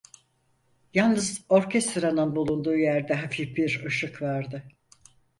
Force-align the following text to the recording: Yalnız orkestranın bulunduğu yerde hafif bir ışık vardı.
Yalnız 0.93 1.41
orkestranın 1.49 2.35
bulunduğu 2.35 2.75
yerde 2.77 3.13
hafif 3.13 3.57
bir 3.57 3.85
ışık 3.85 4.21
vardı. 4.21 4.63